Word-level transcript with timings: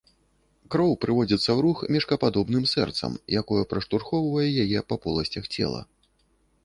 Кроў 0.75 0.93
прыводзіцца 1.03 1.43
ў 1.43 1.59
рух 1.65 1.77
мешкападобным 1.95 2.65
сэрцам, 2.73 3.11
якое 3.43 3.63
праштурхоўвае 3.75 4.49
яе 4.67 4.79
па 4.95 5.01
поласцях 5.05 5.43
цела. 5.59 5.81